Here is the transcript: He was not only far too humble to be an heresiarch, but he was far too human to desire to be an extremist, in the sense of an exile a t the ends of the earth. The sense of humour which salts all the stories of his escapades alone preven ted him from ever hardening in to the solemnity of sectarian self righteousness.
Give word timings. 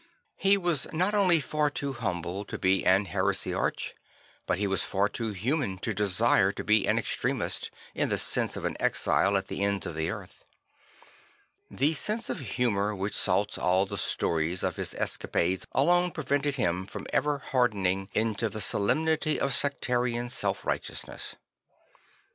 He 0.37 0.57
was 0.57 0.87
not 0.91 1.13
only 1.13 1.39
far 1.39 1.69
too 1.69 1.93
humble 1.93 2.43
to 2.45 2.57
be 2.57 2.83
an 2.83 3.05
heresiarch, 3.05 3.93
but 4.47 4.57
he 4.57 4.65
was 4.65 4.83
far 4.83 5.07
too 5.07 5.29
human 5.31 5.77
to 5.77 5.93
desire 5.93 6.51
to 6.53 6.63
be 6.63 6.87
an 6.87 6.97
extremist, 6.97 7.69
in 7.93 8.09
the 8.09 8.17
sense 8.17 8.57
of 8.57 8.65
an 8.65 8.75
exile 8.79 9.35
a 9.35 9.43
t 9.43 9.53
the 9.55 9.63
ends 9.63 9.85
of 9.85 9.93
the 9.93 10.09
earth. 10.09 10.43
The 11.69 11.93
sense 11.93 12.31
of 12.31 12.39
humour 12.39 12.95
which 12.95 13.13
salts 13.13 13.59
all 13.59 13.85
the 13.85 13.95
stories 13.95 14.63
of 14.63 14.77
his 14.77 14.95
escapades 14.95 15.67
alone 15.71 16.09
preven 16.09 16.41
ted 16.41 16.55
him 16.55 16.87
from 16.87 17.05
ever 17.13 17.37
hardening 17.37 18.09
in 18.15 18.33
to 18.41 18.49
the 18.49 18.59
solemnity 18.59 19.39
of 19.39 19.53
sectarian 19.53 20.29
self 20.29 20.65
righteousness. 20.65 21.35